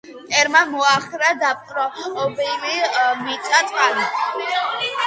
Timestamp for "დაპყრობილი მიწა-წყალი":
1.43-4.11